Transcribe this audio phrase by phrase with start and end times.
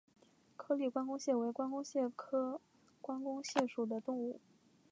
[0.57, 2.59] 颗粒关公蟹为关公蟹科
[3.03, 4.39] 关公蟹属的动物。